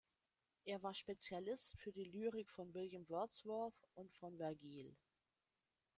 Er 0.65 0.81
war 0.81 0.95
Spezialist 0.95 1.77
für 1.77 1.91
die 1.91 2.05
Lyrik 2.05 2.49
von 2.49 2.73
William 2.73 3.07
Wordsworth 3.07 3.85
und 3.93 4.11
von 4.11 4.35
Vergil. 4.35 4.97